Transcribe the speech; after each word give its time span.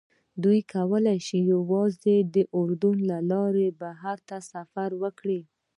دوی 0.43 0.59
کولی 0.73 1.17
شي 1.27 1.37
یوازې 1.53 2.15
د 2.33 2.35
اردن 2.57 2.95
له 3.09 3.17
لارې 3.31 3.67
بهر 3.81 4.17
ته 4.29 4.37
سفر 4.51 4.89
وکړي. 5.01 5.41